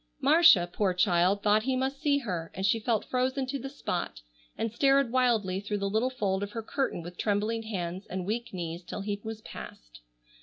[0.19, 4.21] Marcia, poor child, thought he must see her, and she felt frozen to the spot,
[4.57, 8.51] and stared wildly through the little fold of her curtain with trembling hands and weak
[8.51, 10.01] knees till he was passed.